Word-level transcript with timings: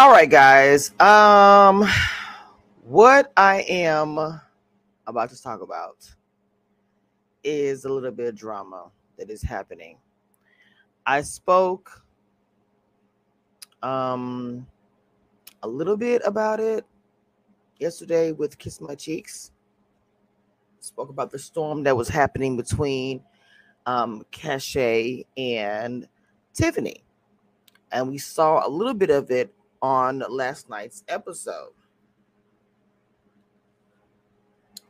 All 0.00 0.10
right, 0.10 0.30
guys. 0.30 0.98
Um, 0.98 1.86
what 2.84 3.30
I 3.36 3.66
am 3.68 4.40
about 5.06 5.28
to 5.28 5.42
talk 5.42 5.60
about 5.60 6.10
is 7.44 7.84
a 7.84 7.90
little 7.90 8.10
bit 8.10 8.28
of 8.28 8.34
drama 8.34 8.90
that 9.18 9.28
is 9.28 9.42
happening. 9.42 9.98
I 11.04 11.20
spoke 11.20 12.02
um 13.82 14.66
a 15.62 15.68
little 15.68 15.98
bit 15.98 16.22
about 16.24 16.60
it 16.60 16.86
yesterday 17.78 18.32
with 18.32 18.56
Kiss 18.56 18.80
My 18.80 18.94
Cheeks. 18.94 19.52
Spoke 20.78 21.10
about 21.10 21.30
the 21.30 21.38
storm 21.38 21.82
that 21.82 21.94
was 21.94 22.08
happening 22.08 22.56
between 22.56 23.22
um 23.84 24.24
and 25.36 26.08
Tiffany. 26.54 27.04
And 27.92 28.08
we 28.08 28.16
saw 28.16 28.66
a 28.66 28.70
little 28.70 28.94
bit 28.94 29.10
of 29.10 29.30
it 29.30 29.54
on 29.82 30.22
last 30.28 30.68
night's 30.68 31.04
episode. 31.08 31.72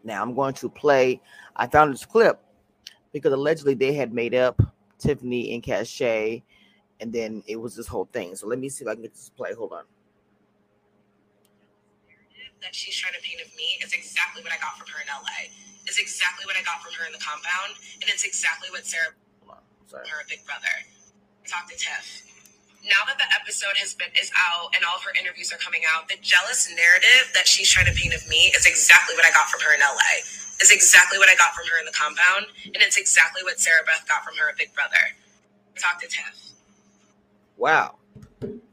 Now 0.02 0.22
I'm 0.22 0.34
going 0.34 0.54
to 0.54 0.68
play. 0.68 1.20
I 1.56 1.66
found 1.66 1.92
this 1.92 2.06
clip 2.06 2.40
because 3.12 3.32
allegedly 3.32 3.74
they 3.74 3.92
had 3.92 4.12
made 4.12 4.34
up 4.34 4.60
Tiffany 4.98 5.54
and 5.54 5.62
Cashay, 5.62 6.42
and 7.00 7.12
then 7.12 7.42
it 7.46 7.56
was 7.56 7.74
this 7.76 7.86
whole 7.86 8.08
thing. 8.12 8.34
So 8.34 8.46
let 8.46 8.58
me 8.58 8.68
see 8.68 8.84
if 8.84 8.88
I 8.88 8.94
can 8.94 9.02
get 9.02 9.12
this 9.12 9.30
play. 9.30 9.52
Hold 9.54 9.72
on. 9.72 9.84
That 12.62 12.74
she's 12.74 12.96
trying 12.96 13.14
to 13.14 13.20
paint 13.24 13.40
of 13.40 13.48
me 13.56 13.80
is 13.82 13.92
exactly 13.92 14.42
what 14.42 14.52
I 14.52 14.58
got 14.60 14.76
from 14.76 14.86
her 14.88 15.00
in 15.00 15.08
LA. 15.08 15.48
Is 15.88 15.98
exactly 15.98 16.44
what 16.44 16.56
I 16.56 16.62
got 16.62 16.82
from 16.84 16.92
her 16.92 17.06
in 17.06 17.12
the 17.12 17.18
compound, 17.18 17.72
and 18.00 18.04
it's 18.08 18.24
exactly 18.24 18.68
what 18.70 18.84
Sarah, 18.84 19.16
Hold 19.42 19.58
on, 19.58 19.64
Sorry. 19.88 20.06
her 20.06 20.22
big 20.28 20.44
brother, 20.44 20.68
talked 21.48 21.72
to 21.72 21.76
Tiff 21.76 22.20
now 22.20 22.20
that 22.20 22.28
the 22.28 22.29
episode 23.50 23.74
has 23.82 23.94
been 23.98 24.06
is 24.14 24.30
out 24.38 24.70
and 24.76 24.84
all 24.86 24.94
of 24.94 25.02
her 25.02 25.10
interviews 25.18 25.50
are 25.50 25.58
coming 25.58 25.82
out, 25.90 26.06
the 26.06 26.14
jealous 26.22 26.70
narrative 26.70 27.34
that 27.34 27.48
she's 27.48 27.68
trying 27.68 27.86
to 27.90 27.92
paint 27.98 28.14
of 28.14 28.22
me 28.28 28.54
is 28.54 28.64
exactly 28.64 29.16
what 29.16 29.26
I 29.26 29.30
got 29.34 29.50
from 29.50 29.58
her 29.66 29.74
in 29.74 29.80
LA. 29.80 30.22
Is 30.62 30.70
exactly 30.70 31.18
what 31.18 31.28
I 31.28 31.34
got 31.34 31.50
from 31.52 31.66
her 31.66 31.80
in 31.80 31.86
the 31.86 31.90
compound, 31.90 32.46
and 32.66 32.76
it's 32.76 32.96
exactly 32.96 33.42
what 33.42 33.58
Sarah 33.58 33.82
Beth 33.86 34.06
got 34.06 34.22
from 34.22 34.36
her 34.36 34.54
big 34.56 34.72
brother. 34.72 34.94
Talk 35.74 36.00
to 36.00 36.06
Tiff. 36.06 36.52
Wow. 37.56 37.96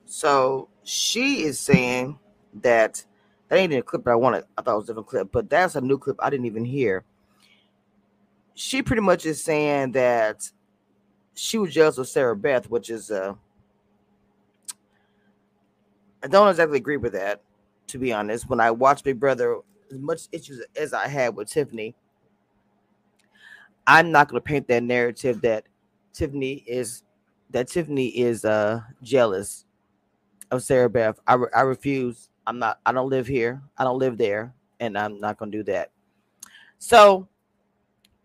So 0.05 0.67
she 0.83 1.41
is 1.41 1.59
saying 1.59 2.19
that 2.61 3.03
that 3.47 3.57
ain't 3.57 3.73
in 3.73 3.79
a 3.79 3.81
clip 3.81 4.03
that 4.03 4.11
I 4.11 4.15
wanted. 4.15 4.43
I 4.57 4.61
thought 4.61 4.73
it 4.73 4.77
was 4.77 4.83
a 4.83 4.87
different 4.87 5.07
clip, 5.07 5.31
but 5.31 5.49
that's 5.49 5.75
a 5.75 5.81
new 5.81 5.97
clip 5.97 6.17
I 6.19 6.29
didn't 6.29 6.45
even 6.45 6.65
hear. 6.65 7.03
She 8.53 8.83
pretty 8.83 9.01
much 9.01 9.25
is 9.25 9.43
saying 9.43 9.93
that 9.93 10.51
she 11.33 11.57
was 11.57 11.73
jealous 11.73 11.97
of 11.97 12.07
Sarah 12.07 12.35
Beth, 12.35 12.69
which 12.69 12.91
is 12.91 13.09
uh 13.09 13.33
I 16.23 16.27
don't 16.27 16.49
exactly 16.49 16.77
agree 16.77 16.97
with 16.97 17.13
that, 17.13 17.41
to 17.87 17.97
be 17.97 18.11
honest. 18.11 18.49
When 18.49 18.59
I 18.59 18.71
watched 18.71 19.03
Big 19.03 19.19
Brother, 19.19 19.57
as 19.91 19.99
much 19.99 20.27
issues 20.31 20.63
as 20.75 20.93
I 20.93 21.07
had 21.07 21.35
with 21.35 21.49
Tiffany, 21.49 21.95
I'm 23.85 24.11
not 24.11 24.27
going 24.27 24.41
to 24.41 24.45
paint 24.45 24.67
that 24.67 24.83
narrative 24.83 25.41
that 25.41 25.65
Tiffany 26.13 26.63
is 26.67 27.03
that 27.51 27.67
Tiffany 27.69 28.07
is 28.07 28.43
uh 28.43 28.81
jealous 29.01 29.65
of 30.51 30.63
Sarah 30.63 30.89
Beth. 30.89 31.19
I, 31.27 31.35
re- 31.35 31.49
I 31.55 31.61
refuse. 31.61 32.29
I'm 32.45 32.59
not. 32.59 32.79
I 32.85 32.91
don't 32.91 33.09
live 33.09 33.27
here. 33.27 33.61
I 33.77 33.83
don't 33.83 33.99
live 33.99 34.17
there, 34.17 34.53
and 34.79 34.97
I'm 34.97 35.19
not 35.19 35.37
going 35.37 35.51
to 35.51 35.57
do 35.57 35.63
that. 35.65 35.91
So 36.79 37.27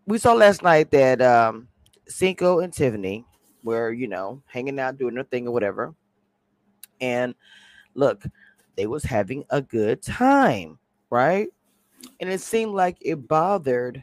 we 0.07 0.19
saw 0.19 0.33
last 0.33 0.63
night 0.63 0.91
that 0.91 1.21
um 1.23 1.69
Cinco 2.09 2.61
and 2.61 2.73
Tiffany 2.73 3.25
were, 3.63 3.93
you 3.93 4.09
know, 4.09 4.43
hanging 4.47 4.81
out, 4.81 4.99
doing 4.99 5.15
their 5.15 5.25
thing 5.25 5.47
or 5.47 5.53
whatever, 5.53 5.95
and 7.01 7.35
look, 7.95 8.25
they 8.77 8.87
was 8.87 9.05
having 9.05 9.45
a 9.51 9.61
good 9.61 10.03
time, 10.03 10.79
right? 11.11 11.49
And 12.21 12.31
it 12.31 12.41
seemed 12.41 12.73
like 12.73 12.99
it 13.01 13.29
bothered 13.29 14.03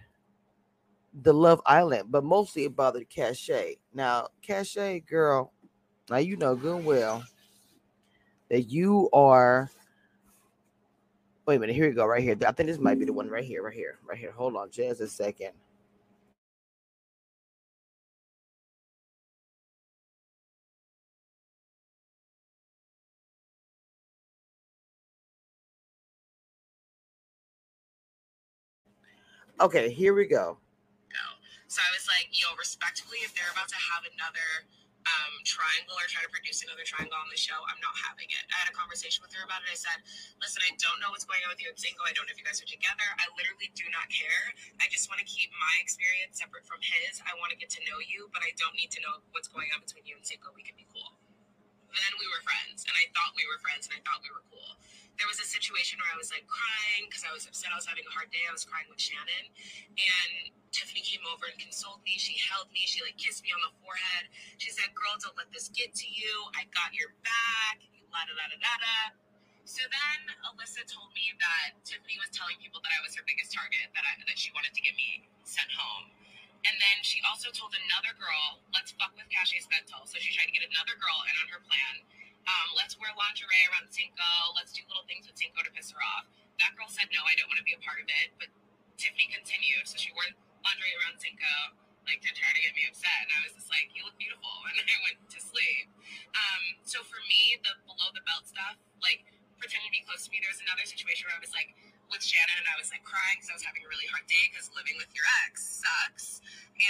the 1.22 1.34
Love 1.34 1.62
Island, 1.66 2.12
but 2.12 2.24
mostly 2.24 2.66
it 2.66 2.76
bothered 2.76 3.10
Cashay. 3.10 3.78
Now, 3.94 4.28
Cashay, 4.42 5.06
girl, 5.06 5.52
now 6.10 6.18
you 6.18 6.38
know 6.38 6.56
good 6.56 6.78
and 6.78 6.86
well 6.86 7.24
that 8.50 8.70
you 8.70 9.10
are. 9.12 9.70
Wait 11.46 11.56
a 11.56 11.60
minute, 11.60 11.76
here 11.76 11.90
we 11.90 11.96
go, 11.96 12.06
right 12.06 12.22
here. 12.22 12.36
I 12.46 12.52
think 12.52 12.68
this 12.68 12.78
might 12.78 13.00
be 13.00 13.06
the 13.06 13.14
one 13.14 13.28
right 13.28 13.44
here, 13.44 13.64
right 13.64 13.74
here, 13.74 13.98
right 14.08 14.18
here. 14.18 14.32
Hold 14.32 14.56
on 14.56 14.70
just 14.70 15.02
a 15.02 15.08
second. 15.08 15.52
Okay, 29.59 29.92
here 29.92 30.16
we 30.16 30.24
go. 30.24 30.58
So 31.70 31.86
I 31.86 31.92
was 31.94 32.09
like, 32.09 32.34
yo, 32.34 32.50
respectfully, 32.58 33.22
if 33.22 33.30
they're 33.38 33.53
about 33.53 33.70
to 33.70 33.78
have 33.78 34.02
another 34.02 34.66
um, 35.06 35.34
triangle 35.46 35.94
or 36.02 36.09
try 36.09 36.25
to 36.25 36.31
produce 36.34 36.66
another 36.66 36.81
triangle 36.81 37.14
on 37.14 37.30
the 37.30 37.38
show, 37.38 37.62
I'm 37.70 37.78
not 37.78 37.94
having 37.94 38.25
it. 38.25 38.42
I 38.50 38.66
had 38.66 38.74
a 38.74 38.75
conversation 38.75 39.22
with 39.22 39.30
her 39.38 39.46
about 39.46 39.62
it. 39.62 39.70
I 39.70 39.78
said, 39.78 40.02
listen, 40.42 40.66
I 40.66 40.74
don't 40.81 40.97
know 40.97 41.14
what's 41.14 41.30
going 41.30 41.46
on 41.46 41.53
with 41.53 41.62
you 41.62 41.70
and 41.70 41.78
Cinco. 41.78 42.02
I 42.09 42.16
don't 42.18 42.25
know 42.25 42.34
if 42.34 42.42
you 42.42 42.47
guys 42.47 42.58
are 42.58 42.66
together. 42.66 43.06
I 43.22 43.30
literally 43.38 43.70
do 43.78 43.86
not 43.94 44.09
care. 44.09 44.50
I 44.81 44.90
just 44.90 45.14
want 45.14 45.22
to 45.22 45.28
keep 45.30 45.53
my 45.62 45.76
experience 45.78 46.41
separate 46.41 46.66
from 46.66 46.81
his. 46.81 47.22
I 47.22 47.38
want 47.38 47.53
to 47.53 47.58
get 47.61 47.70
to 47.78 47.82
know 47.85 48.02
you, 48.02 48.34
but 48.34 48.41
I 48.41 48.50
don't 48.58 48.73
need 48.73 48.90
to 48.97 49.00
know 49.06 49.22
what's 49.29 49.46
going 49.46 49.70
on 49.78 49.85
between 49.85 50.09
you 50.09 50.17
and 50.17 50.26
Cinco. 50.26 50.50
We 50.58 50.66
can 50.66 50.73
be 50.73 50.90
cool. 50.90 51.14
Then 51.94 52.14
we 52.17 52.26
were 52.34 52.41
friends, 52.41 52.82
and 52.82 52.97
I 52.97 53.14
thought 53.14 53.38
we 53.38 53.46
were 53.46 53.61
friends, 53.61 53.85
and 53.85 53.94
I 53.94 54.02
thought 54.02 54.26
we 54.26 54.34
were 54.34 54.41
cool 54.50 54.73
there 55.20 55.28
was 55.28 55.44
a 55.44 55.48
situation 55.48 56.00
where 56.00 56.08
I 56.10 56.18
was 56.18 56.32
like 56.32 56.48
crying 56.48 57.12
because 57.12 57.28
I 57.28 57.36
was 57.36 57.44
upset. 57.44 57.76
I 57.76 57.78
was 57.78 57.86
having 57.86 58.08
a 58.08 58.14
hard 58.16 58.32
day. 58.32 58.48
I 58.48 58.56
was 58.56 58.64
crying 58.64 58.88
with 58.88 59.04
Shannon, 59.04 59.46
and 60.00 60.32
Tiffany 60.72 61.04
came 61.04 61.22
over 61.28 61.46
and 61.52 61.60
consoled 61.60 62.00
me. 62.08 62.16
She 62.16 62.40
held 62.40 62.72
me. 62.72 62.88
She 62.88 63.04
like 63.04 63.20
kissed 63.20 63.44
me 63.44 63.52
on 63.52 63.60
the 63.68 63.76
forehead. 63.84 64.32
She 64.64 64.72
said, 64.72 64.96
"Girl, 64.96 65.14
don't 65.20 65.36
let 65.36 65.52
this 65.52 65.68
get 65.76 65.92
to 65.92 66.08
you. 66.08 66.34
I 66.56 66.66
got 66.72 66.96
your 66.96 67.12
back." 67.22 67.84
La 68.10 68.24
da 68.26 68.34
da 68.34 68.46
da 68.48 68.58
da 68.58 68.76
da. 68.80 68.98
So 69.68 69.86
then 69.86 70.20
Alyssa 70.50 70.82
told 70.90 71.14
me 71.14 71.30
that 71.38 71.78
Tiffany 71.86 72.18
was 72.18 72.34
telling 72.34 72.58
people 72.58 72.82
that 72.82 72.90
I 72.90 73.06
was 73.06 73.14
her 73.14 73.22
biggest 73.28 73.54
target, 73.54 73.86
that 73.94 74.02
I, 74.02 74.18
that 74.26 74.34
she 74.34 74.50
wanted 74.56 74.74
to 74.74 74.82
get 74.82 74.98
me 74.98 75.30
sent 75.46 75.70
home. 75.70 76.10
And 76.66 76.76
then 76.82 76.98
she 77.06 77.22
also 77.30 77.54
told 77.54 77.78
another 77.78 78.18
girl, 78.18 78.66
let's 78.74 78.92
fuck 78.98 79.14
with 79.14 79.30
Cashay's 79.30 79.70
mental. 79.70 80.04
So 80.10 80.18
she 80.18 80.34
tried 80.34 80.50
to 80.50 80.56
get 80.58 80.66
another 80.66 80.98
girl 80.98 81.22
in 81.30 81.36
on 81.38 81.48
her 81.54 81.62
plan. 81.64 81.94
Um, 82.49 82.73
let's 82.73 82.97
wear 82.97 83.13
lingerie 83.13 83.66
around 83.69 83.93
Cinco. 83.93 84.25
Let's 84.57 84.73
do 84.73 84.81
little 84.90 85.05
things 85.05 85.29
with 85.29 85.37
Cinco 85.37 85.61
to 85.61 85.69
piss 85.69 85.93
her 85.93 86.01
off. 86.01 86.25
That 86.57 86.73
girl 86.73 86.90
said, 86.90 87.05
no, 87.13 87.22
I 87.22 87.37
don't 87.37 87.46
want 87.46 87.61
to 87.61 87.67
be 87.67 87.78
a 87.78 87.81
part 87.85 88.01
of 88.01 88.09
it. 88.09 88.34
But 88.41 88.49
Tiffany 88.97 89.29
continued. 89.29 89.85
So 89.85 90.01
she 90.01 90.09
wore 90.17 90.25
lingerie 90.66 90.96
around 91.05 91.22
Cinco, 91.22 91.78
like 92.09 92.25
to 92.25 92.34
try 92.34 92.49
to 92.49 92.61
get 92.66 92.73
me 92.73 92.90
upset. 92.90 93.29
And 93.29 93.31
I 93.37 93.40
was 93.46 93.53
just 93.53 93.69
like, 93.69 93.93
you 93.93 94.01
look 94.01 94.17
beautiful. 94.17 94.49
And 94.69 94.81
I 94.81 94.97
went 95.05 95.19
to 95.29 95.40
sleep. 95.41 95.91
Um, 96.34 96.63
so 96.87 97.05
for 97.05 97.22
me, 97.29 97.59
the 97.61 97.73
below 97.85 98.09
the 98.16 98.23
belt 98.25 98.47
stuff, 98.47 98.79
like, 99.03 99.28
pretending 99.59 99.91
to 99.91 99.93
be 99.93 100.03
close 100.07 100.23
to 100.23 100.31
me. 100.31 100.40
There 100.40 100.49
was 100.49 100.63
another 100.63 100.87
situation 100.87 101.28
where 101.28 101.35
I 101.35 101.43
was 101.43 101.51
like 101.51 101.75
with 102.09 102.23
Shannon 102.23 102.57
and 102.57 102.69
I 102.72 102.79
was 102.79 102.90
like 102.90 103.03
crying 103.05 103.37
because 103.37 103.53
I 103.53 103.55
was 103.59 103.66
having 103.67 103.85
a 103.85 103.90
really 103.91 104.07
hard 104.09 104.25
day 104.25 104.49
because 104.49 104.72
living 104.73 104.97
with 104.97 105.11
your 105.13 105.28
ex 105.46 105.84
sucks. 105.84 106.41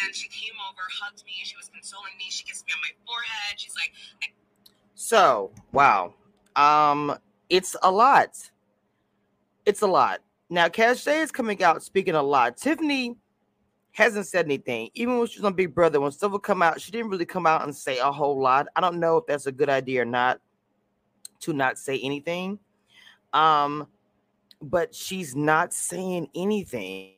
And 0.05 0.13
she 0.13 0.29
came 0.29 0.55
over, 0.69 0.85
hugged 1.01 1.25
me, 1.25 1.41
she 1.43 1.57
was 1.57 1.67
consoling 1.67 2.13
me, 2.15 2.29
she 2.29 2.45
kissed 2.45 2.63
me 2.69 2.71
on 2.77 2.81
my 2.85 2.93
forehead. 3.03 3.57
She's 3.57 3.75
like, 3.75 3.91
So 5.01 5.53
wow. 5.71 6.13
Um 6.57 7.15
it's 7.47 7.73
a 7.83 7.89
lot. 7.89 8.31
It's 9.65 9.81
a 9.81 9.87
lot. 9.87 10.19
Now 10.49 10.67
Cash 10.67 11.05
Cashay 11.05 11.23
is 11.23 11.31
coming 11.31 11.63
out 11.63 11.81
speaking 11.81 12.15
a 12.15 12.21
lot. 12.21 12.57
Tiffany 12.57 13.15
hasn't 13.91 14.27
said 14.27 14.43
anything. 14.43 14.89
Even 14.95 15.17
when 15.17 15.27
she 15.27 15.39
was 15.39 15.45
on 15.45 15.53
Big 15.53 15.73
Brother, 15.73 16.01
when 16.01 16.11
stuff 16.11 16.33
would 16.33 16.43
come 16.43 16.61
out, 16.61 16.81
she 16.81 16.91
didn't 16.91 17.11
really 17.11 17.25
come 17.25 17.47
out 17.47 17.63
and 17.63 17.73
say 17.73 17.99
a 17.99 18.11
whole 18.11 18.41
lot. 18.41 18.67
I 18.75 18.81
don't 18.81 18.99
know 18.99 19.15
if 19.15 19.25
that's 19.25 19.45
a 19.45 19.53
good 19.53 19.69
idea 19.69 20.01
or 20.01 20.05
not 20.05 20.41
to 21.41 21.53
not 21.53 21.77
say 21.77 21.97
anything. 21.99 22.59
Um, 23.31 23.87
but 24.61 24.93
she's 24.93 25.33
not 25.33 25.73
saying 25.73 26.27
anything. 26.35 27.13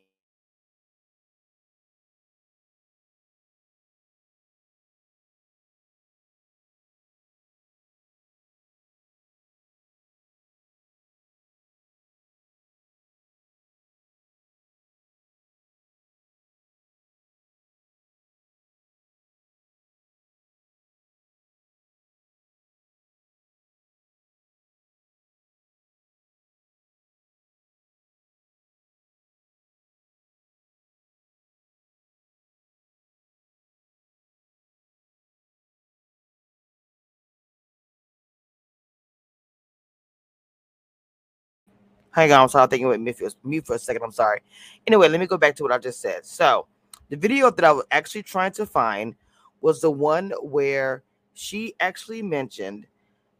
Hang 42.11 42.31
on, 42.33 42.49
so 42.49 42.59
I 42.59 42.67
think 42.67 42.83
it 42.83 42.87
went 42.87 43.03
mute 43.03 43.17
for, 43.17 43.29
mute 43.43 43.65
for 43.65 43.75
a 43.75 43.79
second. 43.79 44.03
I'm 44.03 44.11
sorry. 44.11 44.41
Anyway, 44.85 45.07
let 45.07 45.19
me 45.19 45.27
go 45.27 45.37
back 45.37 45.55
to 45.55 45.63
what 45.63 45.71
I 45.71 45.77
just 45.77 46.01
said. 46.01 46.25
So, 46.25 46.67
the 47.09 47.15
video 47.15 47.49
that 47.49 47.63
I 47.63 47.71
was 47.71 47.85
actually 47.91 48.23
trying 48.23 48.51
to 48.53 48.65
find 48.65 49.15
was 49.61 49.79
the 49.81 49.91
one 49.91 50.31
where 50.41 51.03
she 51.33 51.73
actually 51.79 52.21
mentioned 52.21 52.85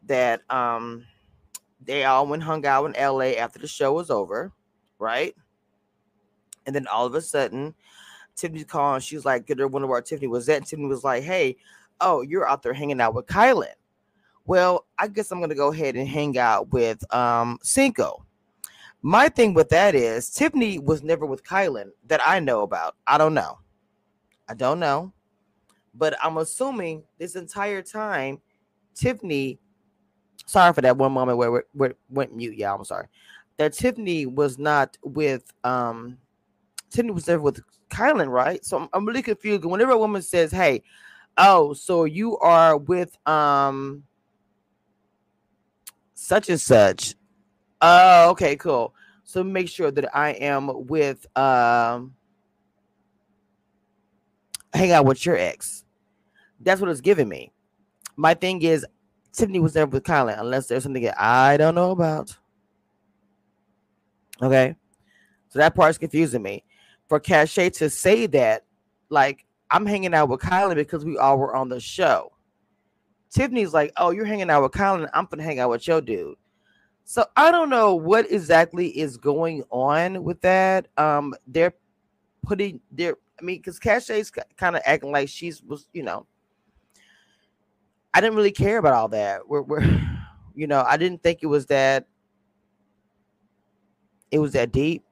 that 0.03 0.41
um 0.49 1.05
they 1.83 2.05
all 2.05 2.27
went 2.27 2.43
hung 2.43 2.65
out 2.65 2.85
in 2.85 2.93
LA 2.93 3.31
after 3.37 3.59
the 3.59 3.67
show 3.67 3.93
was 3.93 4.09
over, 4.09 4.51
right? 4.99 5.35
And 6.65 6.75
then 6.75 6.87
all 6.87 7.05
of 7.05 7.15
a 7.15 7.21
sudden, 7.21 7.73
Tiffany 8.35 8.59
Tiffany's 8.59 8.71
calling. 8.71 9.01
She 9.01 9.15
was 9.15 9.25
like, 9.25 9.49
one 9.49 9.83
of 9.83 9.89
our 9.89 10.01
Tiffany 10.01 10.27
was 10.27 10.45
that?" 10.45 10.57
And 10.57 10.65
Tiffany 10.65 10.87
was 10.87 11.03
like, 11.03 11.23
"Hey, 11.23 11.57
oh, 11.99 12.21
you're 12.21 12.47
out 12.47 12.61
there 12.63 12.73
hanging 12.73 13.01
out 13.01 13.15
with 13.15 13.25
Kyland." 13.25 13.75
Well, 14.45 14.85
I 14.97 15.07
guess 15.07 15.31
I'm 15.31 15.41
gonna 15.41 15.55
go 15.55 15.71
ahead 15.71 15.95
and 15.95 16.07
hang 16.07 16.37
out 16.37 16.71
with 16.71 17.03
um 17.13 17.59
Cinco. 17.63 18.25
My 19.01 19.29
thing 19.29 19.53
with 19.53 19.69
that 19.69 19.95
is 19.95 20.29
Tiffany 20.29 20.77
was 20.77 21.01
never 21.01 21.25
with 21.25 21.43
Kyland 21.43 21.91
that 22.07 22.21
I 22.23 22.39
know 22.39 22.61
about. 22.61 22.95
I 23.07 23.17
don't 23.17 23.33
know. 23.33 23.59
I 24.47 24.53
don't 24.53 24.79
know. 24.79 25.11
But 25.95 26.15
I'm 26.23 26.37
assuming 26.37 27.03
this 27.17 27.35
entire 27.35 27.81
time, 27.81 28.39
Tiffany, 28.93 29.59
sorry 30.45 30.73
for 30.73 30.81
that 30.81 30.97
one 30.97 31.11
moment 31.11 31.37
where 31.37 31.57
it 31.57 31.97
went 32.09 32.35
mute. 32.35 32.57
Yeah, 32.57 32.73
I'm 32.73 32.85
sorry. 32.85 33.07
That 33.57 33.73
Tiffany 33.73 34.25
was 34.27 34.59
not 34.59 34.97
with 35.03 35.51
um 35.63 36.17
Tiffany 36.91 37.11
was 37.11 37.25
there 37.25 37.39
with 37.39 37.61
Kyland, 37.89 38.29
right? 38.29 38.63
So 38.63 38.77
I'm, 38.77 38.89
I'm 38.93 39.05
really 39.05 39.21
confused. 39.23 39.65
Whenever 39.65 39.91
a 39.91 39.97
woman 39.97 40.21
says, 40.21 40.51
Hey, 40.51 40.83
oh, 41.37 41.73
so 41.73 42.05
you 42.05 42.37
are 42.37 42.77
with 42.77 43.17
um 43.27 44.03
such 46.13 46.49
and 46.49 46.61
such 46.61 47.15
Oh, 47.81 48.29
okay, 48.31 48.55
cool. 48.55 48.93
So 49.23 49.43
make 49.43 49.69
sure 49.69 49.91
that 49.91 50.15
I 50.15 50.31
am 50.31 50.87
with 50.87 51.25
um 51.37 52.13
hang 54.73 54.91
out 54.91 55.05
with 55.05 55.25
your 55.25 55.37
ex. 55.37 55.83
That's 56.59 56.79
what 56.79 56.89
it's 56.89 57.01
giving 57.01 57.27
me. 57.27 57.51
My 58.15 58.33
thing 58.33 58.61
is 58.61 58.85
Tiffany 59.33 59.59
was 59.59 59.73
there 59.73 59.85
with 59.85 60.03
Kyland, 60.03 60.39
unless 60.39 60.67
there's 60.67 60.83
something 60.83 61.03
that 61.03 61.21
I 61.21 61.57
don't 61.57 61.75
know 61.75 61.91
about. 61.91 62.35
Okay. 64.41 64.75
So 65.49 65.59
that 65.59 65.75
part's 65.75 65.97
confusing 65.97 66.41
me. 66.41 66.63
For 67.07 67.19
Cashay 67.19 67.73
to 67.77 67.89
say 67.89 68.25
that, 68.27 68.65
like, 69.09 69.45
I'm 69.69 69.85
hanging 69.85 70.13
out 70.13 70.29
with 70.29 70.39
Kyland 70.39 70.75
because 70.75 71.03
we 71.03 71.17
all 71.17 71.37
were 71.37 71.55
on 71.55 71.69
the 71.69 71.79
show. 71.79 72.31
Tiffany's 73.29 73.73
like, 73.73 73.91
oh, 73.97 74.11
you're 74.11 74.25
hanging 74.25 74.49
out 74.49 74.63
with 74.63 74.71
Kyland. 74.71 75.09
I'm 75.13 75.25
gonna 75.25 75.43
hang 75.43 75.59
out 75.59 75.69
with 75.69 75.87
your 75.87 76.01
dude. 76.01 76.35
So 77.03 77.25
I 77.35 77.51
don't 77.51 77.69
know 77.69 77.95
what 77.95 78.31
exactly 78.31 78.87
is 78.87 79.17
going 79.17 79.63
on 79.69 80.23
with 80.23 80.39
that. 80.41 80.87
Um, 80.97 81.33
they're 81.47 81.73
putting 82.43 82.79
their, 82.91 83.17
I 83.39 83.43
mean, 83.43 83.57
because 83.57 83.79
Cashay's 83.79 84.31
kind 84.57 84.75
of 84.75 84.81
acting 84.85 85.11
like 85.11 85.29
she's 85.29 85.61
was, 85.63 85.87
you 85.93 86.03
know. 86.03 86.25
I 88.13 88.21
didn't 88.21 88.35
really 88.35 88.51
care 88.51 88.77
about 88.77 88.93
all 88.93 89.07
that. 89.09 89.47
We're, 89.47 89.61
we're, 89.61 89.81
you 90.55 90.67
know, 90.67 90.83
I 90.87 90.97
didn't 90.97 91.23
think 91.23 91.39
it 91.41 91.47
was 91.47 91.65
that. 91.67 92.07
It 94.31 94.39
was 94.39 94.53
that 94.53 94.71
deep. 94.71 95.03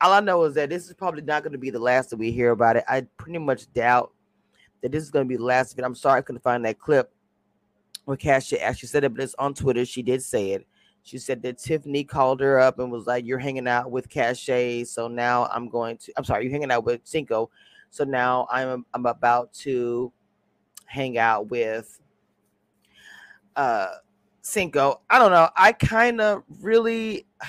All 0.00 0.12
I 0.12 0.20
know 0.20 0.44
is 0.44 0.54
that 0.54 0.70
this 0.70 0.86
is 0.86 0.94
probably 0.94 1.20
not 1.20 1.42
going 1.42 1.52
to 1.52 1.58
be 1.58 1.68
the 1.68 1.78
last 1.78 2.08
that 2.10 2.16
we 2.16 2.32
hear 2.32 2.52
about 2.52 2.76
it. 2.76 2.84
I 2.88 3.02
pretty 3.18 3.38
much 3.38 3.70
doubt 3.74 4.12
that 4.80 4.92
this 4.92 5.02
is 5.02 5.10
going 5.10 5.26
to 5.26 5.28
be 5.28 5.36
the 5.36 5.44
last 5.44 5.74
of 5.74 5.78
it. 5.78 5.84
I'm 5.84 5.94
sorry 5.94 6.18
I 6.18 6.22
couldn't 6.22 6.42
find 6.42 6.64
that 6.64 6.78
clip 6.78 7.12
when 8.10 8.18
Cashay 8.18 8.60
actually 8.60 8.88
said 8.88 9.04
it, 9.04 9.14
but 9.14 9.22
it's 9.22 9.36
on 9.38 9.54
Twitter. 9.54 9.84
She 9.84 10.02
did 10.02 10.20
say 10.20 10.50
it. 10.50 10.66
She 11.04 11.16
said 11.16 11.42
that 11.42 11.58
Tiffany 11.58 12.02
called 12.02 12.40
her 12.40 12.58
up 12.58 12.80
and 12.80 12.90
was 12.90 13.06
like, 13.06 13.24
You're 13.24 13.38
hanging 13.38 13.68
out 13.68 13.92
with 13.92 14.08
Cashay. 14.08 14.84
So 14.84 15.06
now 15.06 15.46
I'm 15.46 15.68
going 15.68 15.96
to, 15.98 16.12
I'm 16.16 16.24
sorry, 16.24 16.42
you're 16.42 16.50
hanging 16.50 16.72
out 16.72 16.84
with 16.84 17.02
Cinco. 17.04 17.50
So 17.90 18.02
now 18.02 18.48
I'm 18.50 18.84
I'm 18.92 19.06
about 19.06 19.52
to 19.60 20.12
hang 20.86 21.18
out 21.18 21.50
with 21.50 22.00
uh 23.54 23.94
Cinco. 24.42 25.02
I 25.08 25.20
don't 25.20 25.30
know. 25.30 25.48
I 25.56 25.70
kind 25.70 26.20
of 26.20 26.42
really 26.60 27.28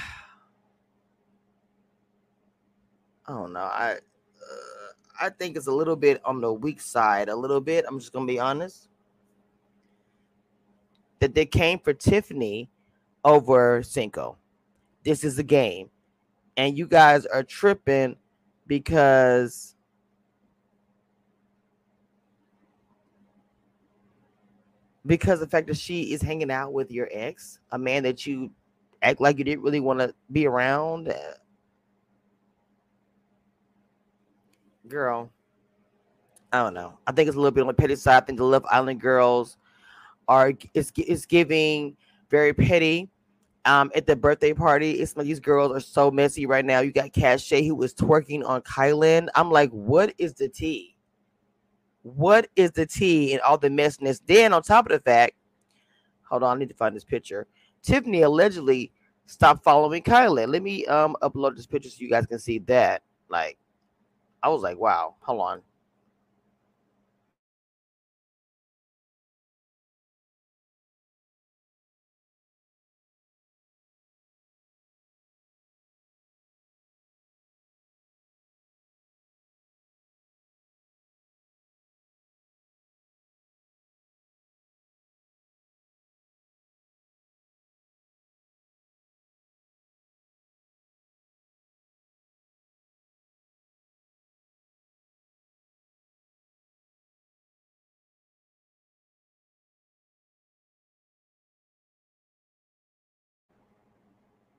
I 3.27 3.33
don't 3.33 3.51
know. 3.51 3.61
I 3.61 3.93
uh, 3.93 4.91
I 5.19 5.29
think 5.29 5.57
it's 5.57 5.65
a 5.65 5.73
little 5.73 5.95
bit 5.95 6.21
on 6.23 6.39
the 6.39 6.53
weak 6.53 6.81
side, 6.81 7.29
a 7.29 7.35
little 7.35 7.61
bit. 7.61 7.83
I'm 7.87 7.97
just 7.97 8.13
gonna 8.13 8.27
be 8.27 8.39
honest 8.39 8.90
that 11.21 11.35
they 11.35 11.45
came 11.45 11.79
for 11.79 11.93
Tiffany 11.93 12.69
over 13.23 13.81
Cinco. 13.83 14.37
This 15.05 15.23
is 15.23 15.39
a 15.39 15.43
game. 15.43 15.89
And 16.57 16.77
you 16.77 16.87
guys 16.87 17.25
are 17.27 17.43
tripping 17.43 18.17
because 18.67 19.75
because 25.05 25.39
the 25.39 25.47
fact 25.47 25.67
that 25.67 25.77
she 25.77 26.11
is 26.11 26.21
hanging 26.21 26.51
out 26.51 26.73
with 26.73 26.91
your 26.91 27.07
ex, 27.11 27.59
a 27.71 27.77
man 27.77 28.03
that 28.03 28.25
you 28.25 28.51
act 29.01 29.21
like 29.21 29.37
you 29.37 29.43
didn't 29.43 29.63
really 29.63 29.79
want 29.79 29.99
to 29.99 30.13
be 30.31 30.47
around. 30.47 31.13
Girl, 34.87 35.31
I 36.51 36.63
don't 36.63 36.73
know. 36.73 36.97
I 37.05 37.11
think 37.11 37.27
it's 37.27 37.37
a 37.37 37.39
little 37.39 37.51
bit 37.51 37.61
on 37.61 37.67
the 37.67 37.73
petty 37.73 37.95
side. 37.95 38.23
I 38.23 38.25
think 38.25 38.39
the 38.39 38.45
Love 38.45 38.65
Island 38.69 38.99
girls 38.99 39.57
are 40.31 40.53
is 40.73 40.93
is 40.97 41.25
giving 41.25 41.97
very 42.29 42.53
petty. 42.53 43.09
Um, 43.65 43.91
at 43.93 44.07
the 44.07 44.15
birthday 44.15 44.53
party, 44.53 44.93
it's 44.93 45.15
like 45.15 45.27
these 45.27 45.39
girls 45.39 45.71
are 45.71 45.79
so 45.79 46.09
messy 46.09 46.47
right 46.47 46.65
now. 46.65 46.79
You 46.79 46.91
got 46.91 47.11
Cashay 47.11 47.67
who 47.67 47.75
was 47.75 47.93
twerking 47.93 48.43
on 48.43 48.61
Kyland. 48.61 49.27
I'm 49.35 49.51
like, 49.51 49.69
what 49.69 50.15
is 50.17 50.33
the 50.33 50.49
tea? 50.49 50.95
What 52.01 52.47
is 52.55 52.71
the 52.71 52.87
tea 52.87 53.33
and 53.33 53.41
all 53.41 53.59
the 53.59 53.69
messiness? 53.69 54.19
Then 54.25 54.51
on 54.51 54.63
top 54.63 54.87
of 54.87 54.93
the 54.93 54.99
fact, 54.99 55.33
hold 56.27 56.41
on, 56.41 56.57
I 56.57 56.59
need 56.59 56.69
to 56.69 56.75
find 56.75 56.95
this 56.95 57.03
picture. 57.03 57.45
Tiffany 57.83 58.23
allegedly 58.23 58.91
stopped 59.27 59.63
following 59.63 60.01
Kyland. 60.01 60.47
Let 60.47 60.63
me 60.63 60.85
um 60.87 61.15
upload 61.21 61.55
this 61.55 61.67
picture 61.67 61.89
so 61.89 61.97
you 61.99 62.09
guys 62.09 62.25
can 62.25 62.39
see 62.39 62.57
that. 62.59 63.03
Like, 63.29 63.59
I 64.41 64.49
was 64.49 64.63
like, 64.63 64.79
wow, 64.79 65.17
hold 65.19 65.41
on. 65.41 65.61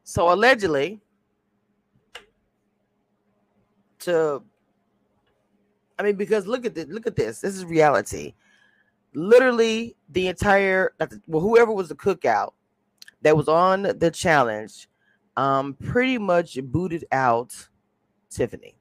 So 0.04 0.32
allegedly, 0.32 1.00
to 4.00 4.42
I 5.98 6.02
mean, 6.02 6.16
because 6.16 6.46
look 6.46 6.66
at 6.66 6.74
this, 6.74 6.86
look 6.88 7.06
at 7.06 7.16
this. 7.16 7.40
This 7.40 7.54
is 7.54 7.64
reality. 7.64 8.34
Literally, 9.14 9.96
the 10.08 10.28
entire 10.28 10.94
well, 11.26 11.42
whoever 11.42 11.72
was 11.72 11.88
the 11.88 11.94
cookout 11.94 12.52
that 13.22 13.36
was 13.36 13.48
on 13.48 13.82
the 13.82 14.10
challenge, 14.10 14.88
um, 15.36 15.74
pretty 15.74 16.18
much 16.18 16.58
booted 16.62 17.04
out 17.12 17.68
Tiffany. 18.30 18.74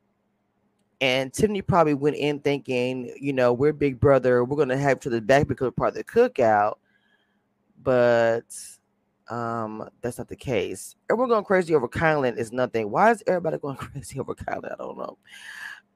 And 1.00 1.34
Tiffany 1.34 1.62
probably 1.62 1.96
went 1.96 2.16
in 2.16 2.40
thinking, 2.40 3.14
you 3.20 3.34
know, 3.34 3.54
we're 3.54 3.74
big 3.74 4.00
brother, 4.00 4.44
we're 4.44 4.58
gonna 4.58 4.78
have 4.78 5.00
to 5.02 5.10
the 5.10 5.22
back 5.22 5.48
because 5.48 5.66
we're 5.66 5.72
part 5.72 5.90
of 5.90 5.96
the 5.96 6.04
cookout. 6.04 6.76
But 7.84 8.46
um, 9.30 9.90
that's 10.02 10.18
not 10.18 10.28
the 10.28 10.36
case. 10.36 10.96
Everyone 11.10 11.30
going 11.30 11.44
crazy 11.44 11.76
over 11.76 11.88
Kyland 11.88 12.38
is 12.38 12.52
nothing. 12.52 12.92
Why 12.92 13.12
is 13.12 13.24
everybody 13.28 13.58
going 13.58 13.76
crazy 13.78 14.20
over 14.20 14.36
Kyland? 14.36 14.74
I 14.74 14.76
don't 14.78 14.98
know. 14.98 15.18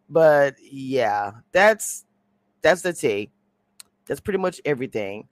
But 0.09 0.55
yeah, 0.61 1.31
that's 1.51 2.05
that's 2.61 2.81
the 2.81 2.93
tea. 2.93 3.31
That's 4.05 4.19
pretty 4.19 4.39
much 4.39 4.61
everything. 4.65 5.27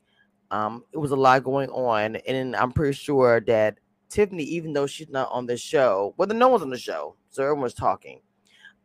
Um, 0.51 0.83
it 0.91 0.97
was 0.97 1.11
a 1.11 1.15
lot 1.15 1.43
going 1.43 1.69
on, 1.69 2.17
and 2.27 2.55
I'm 2.55 2.71
pretty 2.71 2.93
sure 2.93 3.39
that 3.41 3.77
Tiffany, 4.09 4.43
even 4.43 4.73
though 4.73 4.85
she's 4.85 5.09
not 5.09 5.29
on 5.31 5.47
the 5.47 5.57
show, 5.57 6.13
well, 6.17 6.27
no 6.27 6.47
one's 6.47 6.61
on 6.61 6.69
the 6.69 6.77
show, 6.77 7.15
so 7.29 7.43
everyone's 7.43 7.73
talking. 7.73 8.19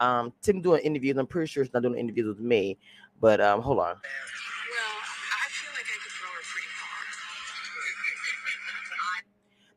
Um, 0.00 0.32
Tiffany 0.40 0.62
doing 0.62 0.82
interviews. 0.82 1.16
I'm 1.18 1.26
pretty 1.26 1.48
sure 1.48 1.64
she's 1.64 1.74
not 1.74 1.82
doing 1.82 1.98
interviews 1.98 2.26
with 2.26 2.40
me, 2.40 2.78
but 3.20 3.40
um, 3.40 3.60
hold 3.60 3.80
on. 3.80 3.96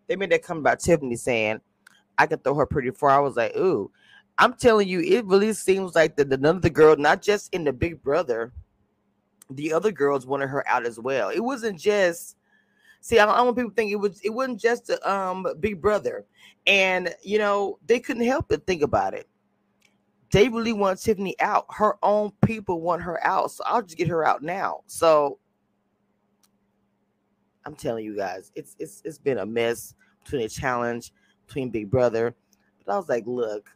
They 0.07 0.15
made 0.15 0.31
that 0.31 0.43
comment 0.43 0.63
about 0.63 0.79
Tiffany 0.79 1.15
saying, 1.15 1.61
I 2.17 2.27
could 2.27 2.43
throw 2.43 2.55
her 2.55 2.65
pretty 2.65 2.91
far. 2.91 3.11
I 3.11 3.19
was 3.19 3.37
like, 3.37 3.55
ooh. 3.55 3.91
I'm 4.37 4.53
telling 4.53 4.87
you, 4.87 5.01
it 5.01 5.25
really 5.25 5.53
seems 5.53 5.95
like 5.95 6.15
that 6.15 6.29
the, 6.29 6.37
none 6.37 6.55
of 6.57 6.61
the 6.61 6.69
girls, 6.69 6.97
not 6.97 7.21
just 7.21 7.53
in 7.53 7.63
the 7.63 7.71
Big 7.71 8.01
Brother, 8.01 8.51
the 9.49 9.73
other 9.73 9.91
girls 9.91 10.25
wanted 10.25 10.47
her 10.47 10.67
out 10.67 10.85
as 10.85 10.99
well. 10.99 11.29
It 11.29 11.41
wasn't 11.41 11.79
just 11.79 12.37
see, 13.01 13.19
I 13.19 13.25
don't 13.25 13.45
want 13.45 13.57
people 13.57 13.71
to 13.71 13.75
think 13.75 13.91
it 13.91 13.95
was 13.95 14.19
it 14.21 14.29
wasn't 14.29 14.59
just 14.59 14.89
a 14.89 15.11
um 15.11 15.45
Big 15.59 15.81
Brother. 15.81 16.25
And 16.65 17.13
you 17.23 17.37
know, 17.37 17.79
they 17.85 17.99
couldn't 17.99 18.25
help 18.25 18.47
but 18.49 18.65
think 18.65 18.81
about 18.81 19.13
it. 19.13 19.27
They 20.31 20.47
really 20.47 20.73
want 20.73 21.01
Tiffany 21.01 21.35
out. 21.41 21.65
Her 21.69 21.97
own 22.01 22.31
people 22.45 22.81
want 22.81 23.01
her 23.01 23.21
out. 23.25 23.51
So 23.51 23.63
I'll 23.65 23.81
just 23.81 23.97
get 23.97 24.07
her 24.07 24.25
out 24.25 24.41
now. 24.41 24.81
So 24.87 25.39
I'm 27.65 27.75
telling 27.75 28.05
you 28.05 28.15
guys, 28.15 28.51
it's 28.55 28.75
it's 28.79 29.01
it's 29.05 29.17
been 29.17 29.39
a 29.39 29.45
mess 29.45 29.93
between 30.23 30.41
a 30.41 30.49
challenge 30.49 31.11
between 31.45 31.69
Big 31.69 31.89
Brother. 31.89 32.33
But 32.85 32.93
I 32.93 32.97
was 32.97 33.09
like, 33.09 33.25
look, 33.27 33.69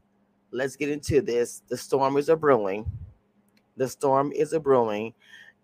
let's 0.51 0.75
get 0.75 0.89
into 0.89 1.21
this. 1.21 1.61
The 1.67 1.77
storm 1.77 2.17
is 2.17 2.29
a 2.29 2.35
brewing. 2.35 2.85
The 3.77 3.87
storm 3.87 4.31
is 4.31 4.53
a 4.53 4.59
brewing. 4.59 5.13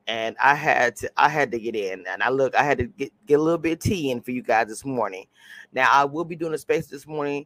And 0.08 0.36
I 0.42 0.56
had 0.56 0.96
to 0.98 1.12
I 1.18 1.30
had 1.30 1.52
to 1.52 1.60
get 1.60 1.76
in. 1.76 2.06
And 2.08 2.22
I 2.22 2.30
look, 2.30 2.56
I 2.56 2.64
had 2.64 2.78
to 2.80 2.86
get, 2.86 3.12
get 3.26 3.40
a 3.40 3.44
little 3.44 3.58
bit 3.58 3.74
of 3.74 3.80
tea 3.80 4.12
in 4.12 4.22
for 4.22 4.32
you 4.32 4.42
guys 4.44 4.68
this 4.68 4.84
morning. 4.84 5.26
Now 5.74 5.90
I 5.92 6.06
will 6.06 6.26
be 6.26 6.36
doing 6.36 6.54
a 6.54 6.58
space 6.58 6.88
this 6.88 7.08
morning, 7.08 7.46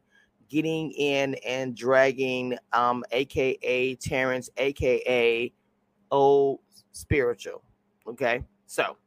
getting 0.49 0.91
in 0.91 1.35
and 1.45 1.75
dragging 1.75 2.57
um 2.73 3.03
aka 3.11 3.95
Terrence, 3.95 4.49
aka 4.57 5.53
old 6.11 6.59
spiritual. 6.91 7.61
Okay, 8.07 8.43
so 8.65 8.97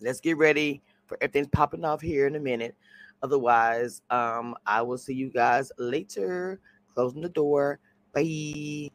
let's 0.00 0.20
get 0.20 0.36
ready 0.38 0.82
for 1.06 1.18
everything's 1.20 1.48
popping 1.48 1.84
off 1.84 2.00
here 2.00 2.26
in 2.26 2.36
a 2.36 2.40
minute. 2.40 2.74
Otherwise, 3.22 4.02
um, 4.10 4.54
I 4.66 4.82
will 4.82 4.98
see 4.98 5.14
you 5.14 5.30
guys 5.30 5.70
later. 5.78 6.60
Closing 6.94 7.22
the 7.22 7.28
door. 7.28 7.78
Bye. 8.14 8.90